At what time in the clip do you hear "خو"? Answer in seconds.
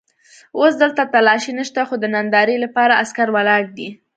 1.87-1.95